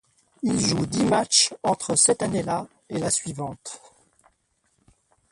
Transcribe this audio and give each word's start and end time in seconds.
Il 0.41 0.59
joue 0.59 0.87
dix 0.87 1.05
matchs 1.05 1.53
entre 1.61 1.95
cette 1.95 2.23
année-là 2.23 2.65
et 2.89 2.97
la 2.97 3.11
suivante. 3.11 3.79